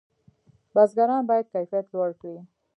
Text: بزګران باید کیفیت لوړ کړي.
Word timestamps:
بزګران 0.73 1.23
باید 1.29 1.51
کیفیت 1.53 1.85
لوړ 1.93 2.09
کړي. 2.21 2.35